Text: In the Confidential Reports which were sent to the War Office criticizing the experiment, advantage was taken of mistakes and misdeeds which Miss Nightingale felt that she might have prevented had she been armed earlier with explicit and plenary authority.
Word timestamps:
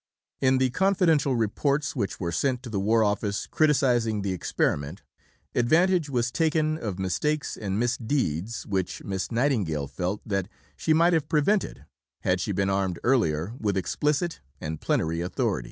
In 0.39 0.57
the 0.57 0.71
Confidential 0.71 1.35
Reports 1.35 1.95
which 1.95 2.19
were 2.19 2.31
sent 2.31 2.63
to 2.63 2.71
the 2.71 2.79
War 2.79 3.03
Office 3.03 3.45
criticizing 3.45 4.23
the 4.23 4.33
experiment, 4.33 5.03
advantage 5.53 6.09
was 6.09 6.31
taken 6.31 6.75
of 6.79 6.97
mistakes 6.97 7.55
and 7.55 7.77
misdeeds 7.79 8.65
which 8.65 9.03
Miss 9.03 9.31
Nightingale 9.31 9.85
felt 9.85 10.21
that 10.25 10.49
she 10.75 10.91
might 10.91 11.13
have 11.13 11.29
prevented 11.29 11.85
had 12.21 12.41
she 12.41 12.51
been 12.51 12.67
armed 12.67 12.97
earlier 13.03 13.53
with 13.59 13.77
explicit 13.77 14.41
and 14.59 14.81
plenary 14.81 15.21
authority. 15.21 15.59